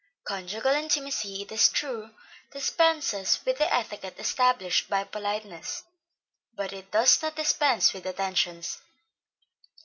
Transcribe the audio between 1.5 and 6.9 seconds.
is true, dispenses with the etiquette established by politeness, but it